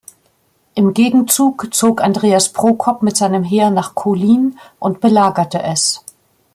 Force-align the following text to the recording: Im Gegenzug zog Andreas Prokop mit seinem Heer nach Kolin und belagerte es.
Im 0.73 0.95
Gegenzug 0.95 1.71
zog 1.75 2.01
Andreas 2.01 2.49
Prokop 2.49 3.03
mit 3.03 3.15
seinem 3.15 3.43
Heer 3.43 3.69
nach 3.69 3.93
Kolin 3.93 4.57
und 4.79 4.99
belagerte 4.99 5.61
es. 5.61 6.03